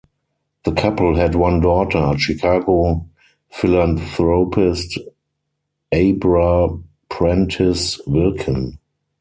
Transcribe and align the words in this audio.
The 0.63 0.71
couple 0.71 1.15
had 1.17 1.35
one 1.35 1.59
daughter, 1.61 2.17
Chicago 2.17 3.05
philanthropist, 3.51 4.97
Abra 5.93 6.69
Prentice 7.07 8.01
Wilkin. 8.07 8.79